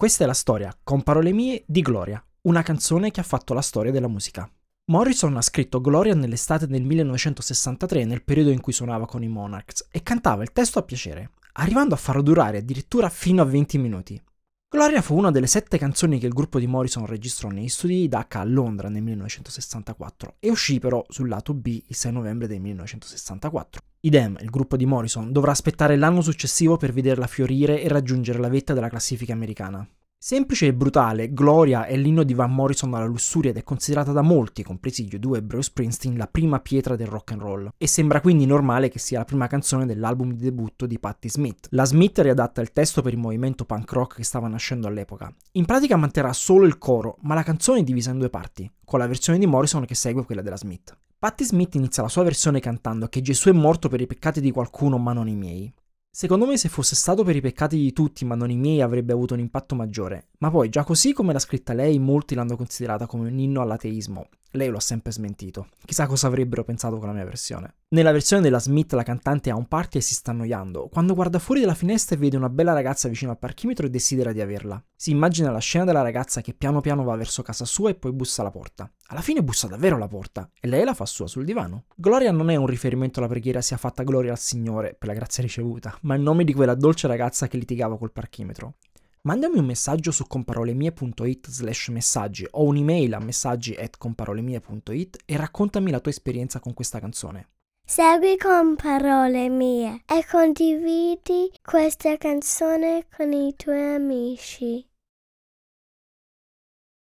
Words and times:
Questa 0.00 0.22
è 0.22 0.28
la 0.28 0.32
storia, 0.32 0.72
con 0.84 1.02
parole 1.02 1.32
mie, 1.32 1.64
di 1.66 1.82
Gloria, 1.82 2.24
una 2.42 2.62
canzone 2.62 3.10
che 3.10 3.18
ha 3.18 3.24
fatto 3.24 3.52
la 3.52 3.60
storia 3.60 3.90
della 3.90 4.06
musica. 4.06 4.48
Morrison 4.92 5.36
ha 5.36 5.42
scritto 5.42 5.80
Gloria 5.80 6.14
nell'estate 6.14 6.68
del 6.68 6.84
1963, 6.84 8.04
nel 8.04 8.22
periodo 8.22 8.50
in 8.50 8.60
cui 8.60 8.72
suonava 8.72 9.06
con 9.06 9.24
i 9.24 9.28
Monarchs, 9.28 9.88
e 9.90 10.04
cantava 10.04 10.44
il 10.44 10.52
testo 10.52 10.78
a 10.78 10.84
piacere, 10.84 11.32
arrivando 11.54 11.94
a 11.94 11.98
farlo 11.98 12.22
durare 12.22 12.58
addirittura 12.58 13.08
fino 13.08 13.42
a 13.42 13.46
20 13.46 13.78
minuti. 13.78 14.22
Gloria 14.70 15.00
fu 15.00 15.16
una 15.16 15.30
delle 15.30 15.46
sette 15.46 15.78
canzoni 15.78 16.18
che 16.18 16.26
il 16.26 16.34
gruppo 16.34 16.58
di 16.58 16.66
Morrison 16.66 17.06
registrò 17.06 17.48
negli 17.48 17.70
studi 17.70 18.00
di 18.00 18.08
Dhaka 18.08 18.40
a 18.40 18.44
Londra 18.44 18.90
nel 18.90 19.00
1964 19.00 20.34
e 20.40 20.50
uscì 20.50 20.78
però 20.78 21.02
sul 21.08 21.26
lato 21.26 21.54
B 21.54 21.82
il 21.86 21.96
6 21.96 22.12
novembre 22.12 22.46
del 22.46 22.60
1964. 22.60 23.80
Idem, 24.00 24.36
il 24.42 24.50
gruppo 24.50 24.76
di 24.76 24.84
Morrison 24.84 25.32
dovrà 25.32 25.52
aspettare 25.52 25.96
l'anno 25.96 26.20
successivo 26.20 26.76
per 26.76 26.92
vederla 26.92 27.26
fiorire 27.26 27.80
e 27.80 27.88
raggiungere 27.88 28.40
la 28.40 28.50
vetta 28.50 28.74
della 28.74 28.90
classifica 28.90 29.32
americana. 29.32 29.88
Semplice 30.20 30.66
e 30.66 30.74
brutale, 30.74 31.32
Gloria 31.32 31.86
è 31.86 31.96
l'inno 31.96 32.24
di 32.24 32.34
Van 32.34 32.52
Morrison 32.52 32.92
alla 32.92 33.04
lussuria 33.04 33.52
ed 33.52 33.56
è 33.56 33.62
considerata 33.62 34.10
da 34.10 34.20
molti, 34.20 34.64
compresi 34.64 35.04
gli 35.04 35.14
U2 35.14 35.36
e 35.36 35.42
Bruce 35.44 35.68
Springsteen, 35.68 36.16
la 36.16 36.26
prima 36.26 36.58
pietra 36.58 36.96
del 36.96 37.06
rock 37.06 37.30
and 37.30 37.40
roll. 37.40 37.72
E 37.78 37.86
sembra 37.86 38.20
quindi 38.20 38.44
normale 38.44 38.88
che 38.88 38.98
sia 38.98 39.18
la 39.18 39.24
prima 39.24 39.46
canzone 39.46 39.86
dell'album 39.86 40.32
di 40.32 40.42
debutto 40.42 40.86
di 40.86 40.98
Patti 40.98 41.30
Smith. 41.30 41.68
La 41.70 41.84
Smith 41.84 42.18
riadatta 42.18 42.60
il 42.60 42.72
testo 42.72 43.00
per 43.00 43.12
il 43.12 43.20
movimento 43.20 43.64
punk 43.64 43.92
rock 43.92 44.16
che 44.16 44.24
stava 44.24 44.48
nascendo 44.48 44.88
all'epoca. 44.88 45.32
In 45.52 45.66
pratica 45.66 45.94
manterrà 45.94 46.32
solo 46.32 46.66
il 46.66 46.78
coro, 46.78 47.18
ma 47.20 47.34
la 47.34 47.44
canzone 47.44 47.78
è 47.78 47.84
divisa 47.84 48.10
in 48.10 48.18
due 48.18 48.28
parti, 48.28 48.68
con 48.84 48.98
la 48.98 49.06
versione 49.06 49.38
di 49.38 49.46
Morrison 49.46 49.84
che 49.84 49.94
segue 49.94 50.24
quella 50.24 50.42
della 50.42 50.56
Smith. 50.56 50.98
Patti 51.16 51.44
Smith 51.44 51.76
inizia 51.76 52.02
la 52.02 52.08
sua 52.08 52.24
versione 52.24 52.58
cantando 52.58 53.06
che 53.06 53.20
Gesù 53.20 53.50
è 53.50 53.52
morto 53.52 53.88
per 53.88 54.00
i 54.00 54.08
peccati 54.08 54.40
di 54.40 54.50
qualcuno 54.50 54.98
ma 54.98 55.12
non 55.12 55.28
i 55.28 55.36
miei. 55.36 55.72
Secondo 56.20 56.46
me 56.46 56.56
se 56.56 56.68
fosse 56.68 56.96
stato 56.96 57.22
per 57.22 57.36
i 57.36 57.40
peccati 57.40 57.76
di 57.76 57.92
tutti 57.92 58.24
ma 58.24 58.34
non 58.34 58.50
i 58.50 58.56
miei 58.56 58.80
avrebbe 58.80 59.12
avuto 59.12 59.34
un 59.34 59.38
impatto 59.38 59.76
maggiore, 59.76 60.30
ma 60.38 60.50
poi 60.50 60.68
già 60.68 60.82
così 60.82 61.12
come 61.12 61.32
l'ha 61.32 61.38
scritta 61.38 61.74
lei 61.74 62.00
molti 62.00 62.34
l'hanno 62.34 62.56
considerata 62.56 63.06
come 63.06 63.28
un 63.28 63.38
inno 63.38 63.60
all'ateismo, 63.60 64.26
lei 64.52 64.68
lo 64.68 64.78
ha 64.78 64.80
sempre 64.80 65.12
smentito. 65.12 65.68
Chissà 65.84 66.06
cosa 66.06 66.26
avrebbero 66.26 66.64
pensato 66.64 66.98
con 66.98 67.08
la 67.08 67.14
mia 67.14 67.24
versione. 67.24 67.74
Nella 67.90 68.12
versione 68.12 68.42
della 68.42 68.60
Smith 68.60 68.92
la 68.92 69.02
cantante 69.02 69.50
ha 69.50 69.56
un 69.56 69.66
party 69.66 69.98
e 69.98 70.00
si 70.02 70.14
sta 70.14 70.30
annoiando, 70.30 70.88
quando 70.88 71.14
guarda 71.14 71.38
fuori 71.38 71.60
dalla 71.60 71.74
finestra 71.74 72.16
e 72.16 72.18
vede 72.18 72.36
una 72.36 72.50
bella 72.50 72.72
ragazza 72.72 73.08
vicino 73.08 73.30
al 73.30 73.38
parchimetro 73.38 73.86
e 73.86 73.90
desidera 73.90 74.32
di 74.32 74.40
averla. 74.40 74.82
Si 74.94 75.10
immagina 75.10 75.50
la 75.50 75.58
scena 75.58 75.84
della 75.84 76.02
ragazza 76.02 76.40
che 76.40 76.54
piano 76.54 76.80
piano 76.80 77.02
va 77.04 77.16
verso 77.16 77.42
casa 77.42 77.64
sua 77.64 77.90
e 77.90 77.94
poi 77.94 78.12
bussa 78.12 78.42
alla 78.42 78.50
porta. 78.50 78.90
Alla 79.06 79.22
fine 79.22 79.42
bussa 79.42 79.68
davvero 79.68 79.96
alla 79.96 80.08
porta 80.08 80.50
e 80.60 80.68
lei 80.68 80.84
la 80.84 80.92
fa 80.92 81.06
sua 81.06 81.26
sul 81.26 81.44
divano. 81.44 81.84
Gloria 81.94 82.30
non 82.30 82.50
è 82.50 82.56
un 82.56 82.66
riferimento 82.66 83.20
alla 83.20 83.28
preghiera 83.28 83.62
sia 83.62 83.76
fatta 83.76 84.02
gloria 84.02 84.32
al 84.32 84.38
Signore 84.38 84.94
per 84.98 85.08
la 85.08 85.14
grazia 85.14 85.42
ricevuta, 85.42 85.96
ma 86.02 86.14
il 86.14 86.20
nome 86.20 86.44
di 86.44 86.52
quella 86.52 86.74
dolce 86.74 87.06
ragazza 87.06 87.48
che 87.48 87.56
litigava 87.56 87.96
col 87.96 88.12
parchimetro. 88.12 88.74
Mandami 89.22 89.58
un 89.58 89.66
messaggio 89.66 90.10
su 90.10 90.26
comparolemie.it 90.26 91.48
slash 91.48 91.88
messaggi 91.88 92.46
o 92.50 92.64
un'email 92.64 93.14
a 93.14 93.18
messaggi 93.18 93.74
at 93.74 93.96
comparolemie.it 93.98 95.16
e 95.24 95.36
raccontami 95.36 95.90
la 95.90 96.00
tua 96.00 96.10
esperienza 96.10 96.60
con 96.60 96.72
questa 96.72 97.00
canzone. 97.00 97.48
Segui 97.84 98.36
con 98.36 98.76
parole 98.76 99.48
mie 99.48 100.02
e 100.06 100.24
condividi 100.30 101.50
questa 101.62 102.16
canzone 102.18 103.06
con 103.16 103.32
i 103.32 103.54
tuoi 103.56 103.94
amici. 103.94 104.86